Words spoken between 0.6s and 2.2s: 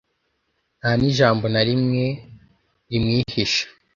nta n’ijambo na rimwe